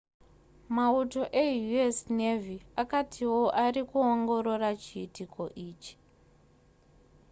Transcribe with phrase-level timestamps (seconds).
[0.75, 1.97] mauto eu.s.
[2.19, 5.93] navy akatiwo ari kuongorora chiitiko ichi